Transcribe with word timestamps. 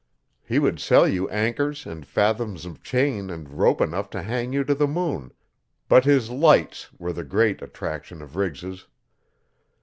He 0.43 0.57
would 0.57 0.79
sell 0.79 1.07
you 1.07 1.29
anchors 1.29 1.85
and 1.85 2.07
fathoms 2.07 2.65
of 2.65 2.81
chain 2.81 3.29
and 3.29 3.47
rope 3.47 3.79
enough 3.79 4.09
to 4.09 4.23
hang 4.23 4.51
you 4.51 4.63
to 4.63 4.73
the 4.73 4.87
moon 4.87 5.31
but 5.87 6.05
his 6.05 6.31
'lights' 6.31 6.91
were 6.97 7.13
the 7.13 7.23
great 7.23 7.61
attraction 7.61 8.19
of 8.23 8.35
Riggs's. 8.35 8.87